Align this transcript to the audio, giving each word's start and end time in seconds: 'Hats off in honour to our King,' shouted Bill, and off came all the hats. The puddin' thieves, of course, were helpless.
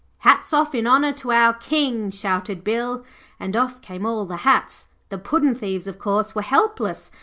'Hats 0.21 0.51
off 0.51 0.73
in 0.73 0.87
honour 0.87 1.13
to 1.13 1.31
our 1.31 1.53
King,' 1.53 2.09
shouted 2.09 2.63
Bill, 2.63 3.05
and 3.39 3.55
off 3.55 3.83
came 3.83 4.03
all 4.03 4.25
the 4.25 4.37
hats. 4.37 4.87
The 5.09 5.19
puddin' 5.19 5.53
thieves, 5.53 5.85
of 5.85 5.99
course, 5.99 6.33
were 6.33 6.41
helpless. 6.41 7.11